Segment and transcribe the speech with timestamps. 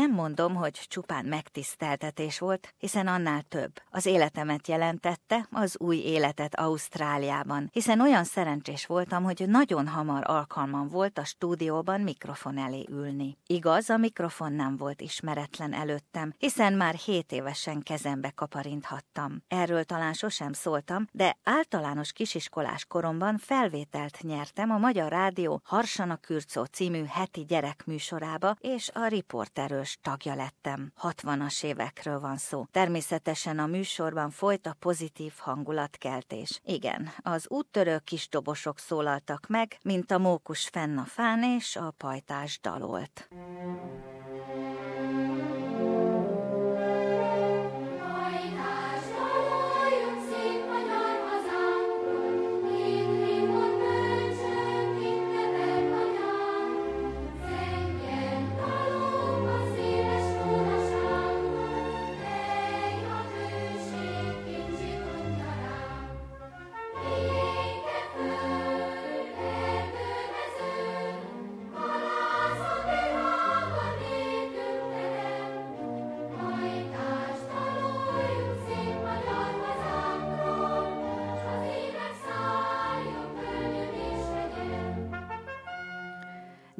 [0.00, 3.72] Nem mondom, hogy csupán megtiszteltetés volt, hiszen annál több.
[3.90, 10.88] Az életemet jelentette, az új életet Ausztráliában, hiszen olyan szerencsés voltam, hogy nagyon hamar alkalmam
[10.88, 13.38] volt a stúdióban mikrofon elé ülni.
[13.46, 19.42] Igaz, a mikrofon nem volt ismeretlen előttem, hiszen már hét évesen kezembe kaparinthattam.
[19.48, 26.64] Erről talán sosem szóltam, de általános kisiskolás koromban felvételt nyertem a Magyar Rádió Harsana Kürcó
[26.64, 30.92] című heti gyerekműsorába, és a riporterős tagja lettem.
[31.02, 32.64] 60-as évekről van szó.
[32.70, 36.60] Természetesen a műsorban folyt a pozitív hangulatkeltés.
[36.64, 41.94] Igen, az úttörő kis dobosok szólaltak meg, mint a mókus fenn a fán és a
[41.96, 43.28] pajtás dalolt.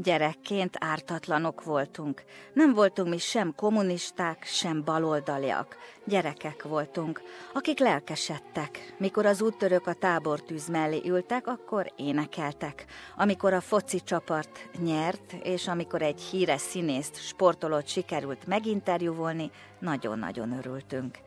[0.03, 2.23] Gyerekként ártatlanok voltunk.
[2.53, 5.77] Nem voltunk mi sem kommunisták, sem baloldaliak.
[6.05, 8.95] Gyerekek voltunk, akik lelkesedtek.
[8.99, 12.85] Mikor az úttörők a tábortűz mellé ültek, akkor énekeltek.
[13.17, 21.19] Amikor a foci csapart nyert, és amikor egy híres színészt, sportolót sikerült meginterjúvolni, nagyon-nagyon örültünk.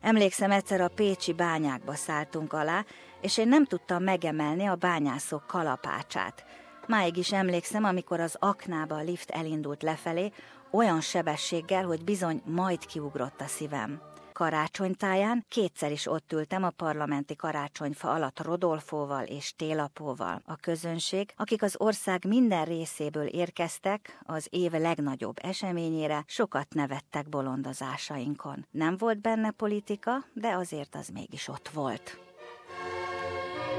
[0.00, 2.84] Emlékszem, egyszer a pécsi bányákba szálltunk alá,
[3.20, 6.44] és én nem tudtam megemelni a bányászok kalapácsát.
[6.90, 10.32] Máig is emlékszem, amikor az aknába a lift elindult lefelé,
[10.70, 14.00] olyan sebességgel, hogy bizony majd kiugrott a szívem.
[14.32, 20.42] Karácsonytáján kétszer is ott ültem a parlamenti karácsonyfa alatt Rodolfóval és Télapóval.
[20.46, 28.66] A közönség, akik az ország minden részéből érkeztek, az év legnagyobb eseményére sokat nevettek bolondozásainkon.
[28.70, 32.18] Nem volt benne politika, de azért az mégis ott volt.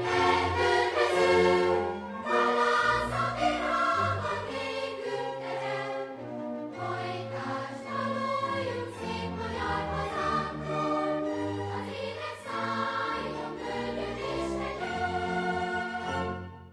[0.04, 0.41] Thank.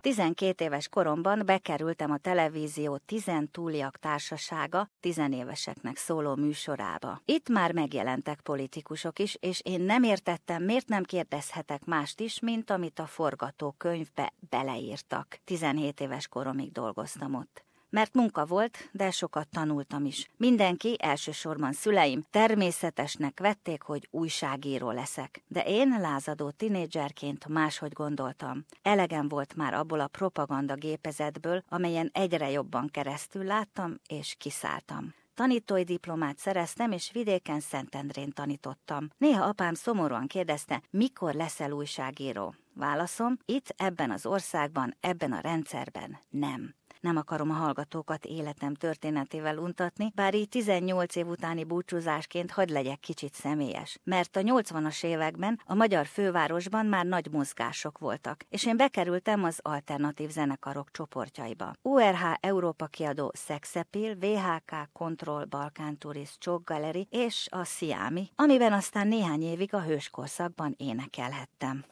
[0.02, 7.22] 12 éves koromban bekerültem a televízió Tizen túliak társasága tizenéveseknek szóló műsorába.
[7.26, 12.70] Itt már megjelentek politikusok is, és én nem értettem, miért nem kérdezhetek mást is, mint
[12.70, 15.40] amit a forgatókönyvbe beleírtak.
[15.44, 20.30] 17 éves koromig dolgoztam ott mert munka volt, de sokat tanultam is.
[20.38, 25.44] Mindenki, elsősorban szüleim, természetesnek vették, hogy újságíró leszek.
[25.48, 28.66] De én lázadó tinédzserként máshogy gondoltam.
[28.82, 35.14] Elegem volt már abból a propaganda gépezetből, amelyen egyre jobban keresztül láttam és kiszálltam.
[35.40, 39.10] Tanítói diplomát szereztem, és vidéken Szentendrén tanítottam.
[39.18, 42.56] Néha apám szomorúan kérdezte, mikor leszel újságíró.
[42.74, 46.79] Válaszom, itt, ebben az országban, ebben a rendszerben nem.
[47.00, 53.00] Nem akarom a hallgatókat életem történetével untatni, bár így 18 év utáni búcsúzásként hadd legyek
[53.00, 54.00] kicsit személyes.
[54.04, 59.60] Mert a 80-as években a magyar fővárosban már nagy mozgások voltak, és én bekerültem az
[59.62, 61.74] alternatív zenekarok csoportjaiba.
[61.82, 69.08] URH Európa kiadó Szexepil, VHK Control Balkán Turist Csók Galeri és a Sziámi, amiben aztán
[69.08, 71.86] néhány évig a hőskorszakban énekelhettem.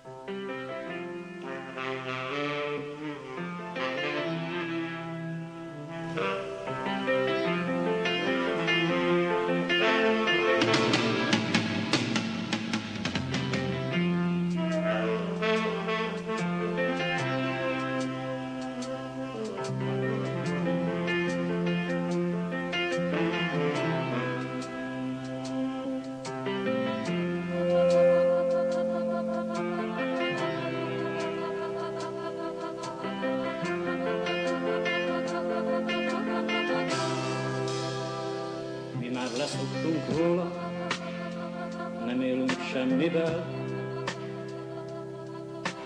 [42.88, 43.46] Semmivel.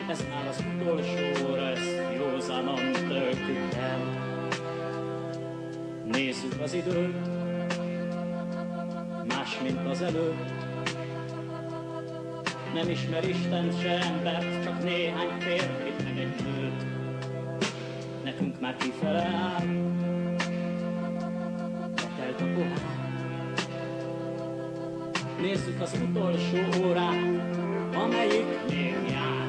[0.09, 4.00] Ez már az utolsó, ezt józanan töltük el.
[6.12, 7.27] Nézzük az időt,
[9.27, 10.51] más, mint az előtt.
[12.74, 16.86] Nem ismer Isten se embert, csak néhány férfit meg egy nőt.
[18.24, 19.65] Nekünk már kifele áll,
[22.18, 23.00] telt a pohár,
[25.42, 27.16] Nézzük az utolsó órát,
[27.96, 29.48] amelyik még jár.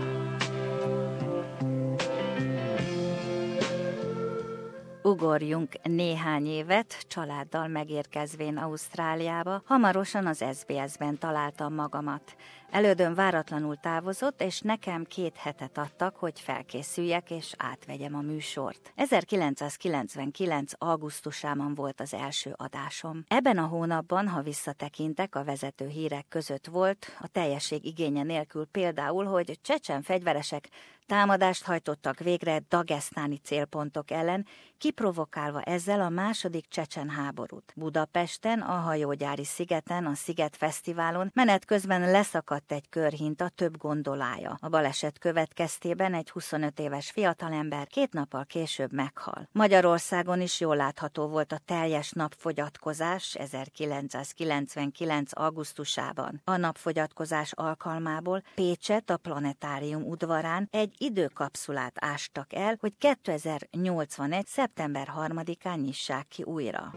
[5.02, 12.36] Ugorjunk néhány évet, családdal megérkezvén Ausztráliába, hamarosan az SBS-ben találtam magamat.
[12.72, 18.92] Elődön váratlanul távozott, és nekem két hetet adtak, hogy felkészüljek és átvegyem a műsort.
[18.96, 20.72] 1999.
[20.78, 23.24] augusztusában volt az első adásom.
[23.28, 29.24] Ebben a hónapban, ha visszatekintek, a vezető hírek között volt, a teljesség igénye nélkül például,
[29.24, 30.68] hogy csecsen fegyveresek
[31.06, 34.46] Támadást hajtottak végre dagesztáni célpontok ellen,
[34.78, 37.72] kiprovokálva ezzel a második csecsen háborút.
[37.76, 44.56] Budapesten, a hajógyári szigeten, a Sziget Fesztiválon menet közben leszakadt egy körhinta több gondolája.
[44.60, 49.48] A baleset következtében egy 25 éves fiatalember két nappal később meghal.
[49.52, 55.30] Magyarországon is jól látható volt a teljes napfogyatkozás 1999.
[55.38, 56.40] augusztusában.
[56.44, 64.46] A napfogyatkozás alkalmából Pécset a planetárium udvarán egy időkapszulát ástak el, hogy 2081.
[64.46, 66.94] szeptember 3-án nyissák ki újra.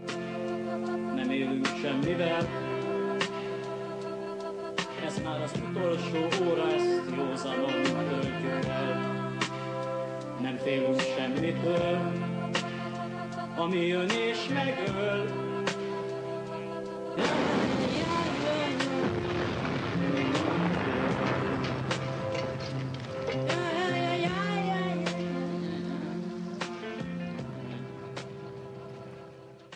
[1.14, 2.65] Nem élünk semmivel,
[5.16, 7.70] ez már az utolsó óra, ezt józanon
[8.68, 9.34] el.
[10.40, 12.12] Nem félünk semmitől,
[13.56, 15.24] ami jön és megöl,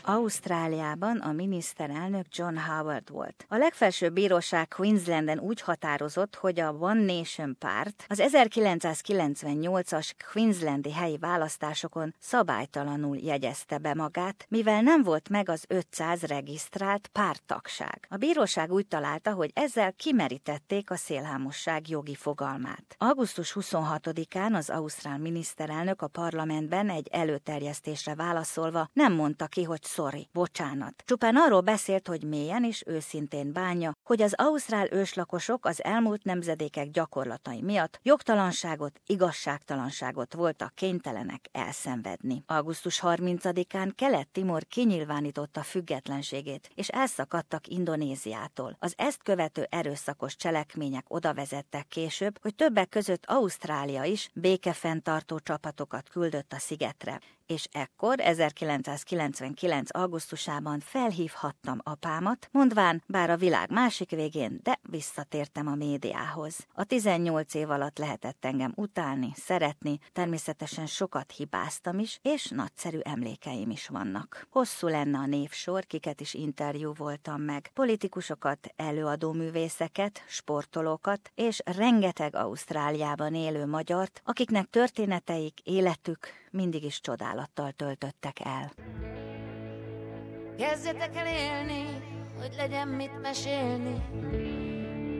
[0.03, 3.45] Ausztráliában a miniszterelnök John Howard volt.
[3.49, 11.19] A legfelsőbb bíróság Queenslanden úgy határozott, hogy a One Nation párt az 1998-as Queenslandi helyi
[11.19, 18.07] választásokon szabálytalanul jegyezte be magát, mivel nem volt meg az 500 regisztrált párttagság.
[18.09, 22.95] A bíróság úgy találta, hogy ezzel kimerítették a szélhámosság jogi fogalmát.
[22.99, 30.29] Augusztus 26-án az ausztrál miniszterelnök a parlamentben egy előterjesztésre válaszolva nem mondta ki, hogy sorry,
[30.33, 31.03] bocsánat.
[31.05, 36.91] Csupán arról beszélt, hogy mélyen és őszintén bánja, hogy az ausztrál őslakosok az elmúlt nemzedékek
[36.91, 42.43] gyakorlatai miatt jogtalanságot, igazságtalanságot voltak kénytelenek elszenvedni.
[42.47, 48.77] Augusztus 30-án Kelet-Timor kinyilvánította függetlenségét, és elszakadtak Indonéziától.
[48.79, 56.09] Az ezt követő erőszakos cselekmények oda vezettek később, hogy többek között Ausztrália is békefenntartó csapatokat
[56.09, 57.21] küldött a szigetre
[57.51, 59.97] és ekkor 1999.
[59.97, 66.67] augusztusában felhívhattam apámat, mondván, bár a világ másik végén, de visszatértem a médiához.
[66.73, 73.71] A 18 év alatt lehetett engem utálni, szeretni, természetesen sokat hibáztam is, és nagyszerű emlékeim
[73.71, 74.47] is vannak.
[74.51, 82.37] Hosszú lenne a névsor, kiket is interjú voltam meg, politikusokat, előadó művészeket, sportolókat, és rengeteg
[82.37, 88.73] Ausztráliában élő magyart, akiknek történeteik, életük mindig is csodálattal töltöttek el.
[90.59, 91.85] Kezdjetek el élni,
[92.39, 93.95] hogy legyen mit mesélni,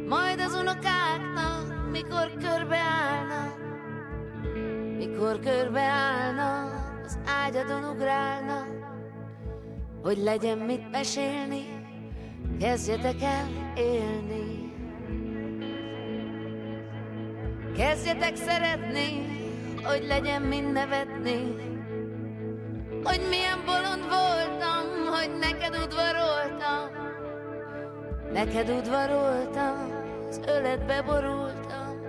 [0.09, 3.57] majd az unokáknak, mikor körbeállnak,
[4.97, 8.69] mikor körbeállnak, az ágyadon ugrálnak,
[10.03, 11.65] hogy legyen mit mesélni,
[12.59, 14.73] kezdjetek el élni.
[17.77, 19.40] Kezdjetek szeretni,
[19.85, 21.55] hogy legyen mind nevetni,
[23.03, 26.91] hogy milyen bolond voltam, hogy neked udvaroltam,
[28.33, 29.91] neked udvaroltam,
[30.29, 32.01] az öletbe borultam,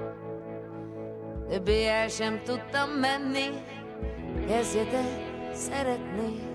[1.50, 3.48] többé el sem tudtam menni,
[4.48, 5.06] kezdjetek
[5.54, 6.51] szeretni.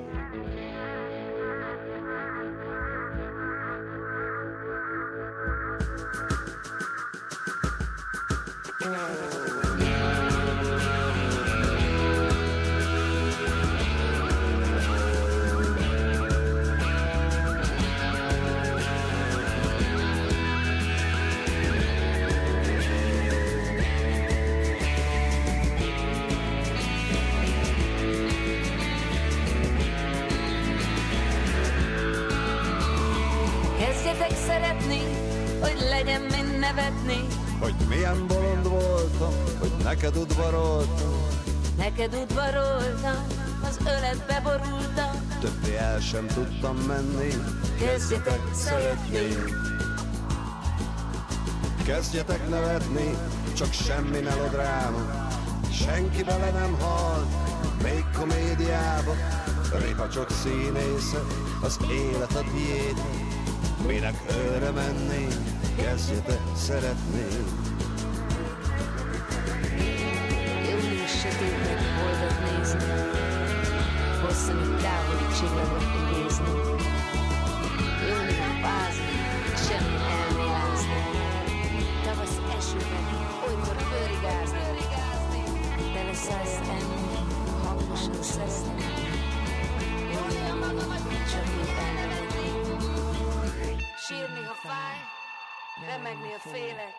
[39.83, 41.12] Neked udvaroltam.
[41.76, 43.26] Neked udvaroltam
[43.62, 45.28] Az öletbe borultam.
[45.40, 47.33] Többé el sem tudtam menni.
[47.78, 49.28] Kezdjetek szeretni.
[51.85, 53.16] Kezdjetek nevetni
[53.56, 55.28] Csak semmi melodráma
[55.71, 57.26] Senki bele nem hal
[57.83, 59.14] Még komédiába.
[59.83, 61.18] Répa csak színésze
[61.62, 62.97] Az élet a tiéd
[63.87, 65.26] Mi őre menni,
[66.56, 67.26] szeretni.
[67.35, 67.75] Július
[96.06, 96.94] remegni, ha félek.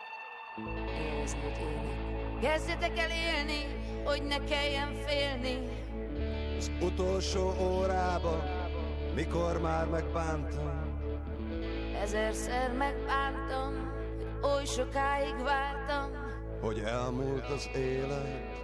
[1.00, 2.40] Érezni, hogy élek.
[2.40, 3.66] Kezdjetek el élni,
[4.04, 5.68] hogy ne kelljen félni.
[6.58, 8.42] Az utolsó órába,
[9.14, 10.86] mikor már megbántam,
[12.02, 13.92] Ezerszer megbántam,
[14.40, 16.10] hogy oly sokáig vártam.
[16.60, 18.56] hogy elmúlt az élet.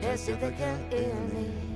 [0.00, 1.67] Kezdjetek el élni.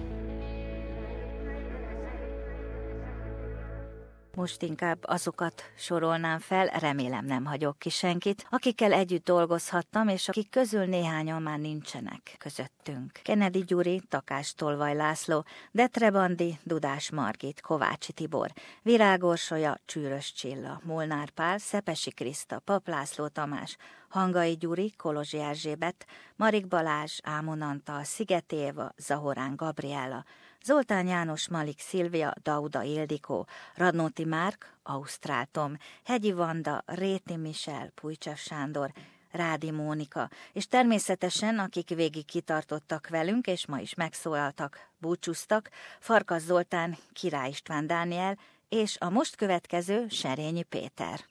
[4.36, 10.50] Most inkább azokat sorolnám fel, remélem nem hagyok ki senkit, akikkel együtt dolgozhattam, és akik
[10.50, 13.20] közül néhányan már nincsenek közöttünk.
[13.22, 21.30] Kennedy Gyuri, Takás Tolvaj László, Detre Bandi, Dudás Margit, Kovácsi Tibor, Virágorsolya, Csűrös Csilla, Molnár
[21.30, 23.76] Pál, Szepesi Kriszta, Pap László Tamás,
[24.08, 30.24] Hangai Gyuri, Kolozsi Erzsébet, Marik Balázs, Ámon Antal, Szigeti Éva, Zahorán Gabriela,
[30.64, 38.36] Zoltán János Malik Szilvia, Dauda Ildikó, Radnóti Márk, Ausztrál Tom, Hegyi Vanda, Réti Michel, Pujcsev
[38.36, 38.92] Sándor,
[39.30, 46.96] Rádi Mónika, és természetesen, akik végig kitartottak velünk, és ma is megszólaltak, búcsúztak, Farkas Zoltán,
[47.12, 48.38] Király István Dániel,
[48.68, 51.30] és a most következő Serényi Péter.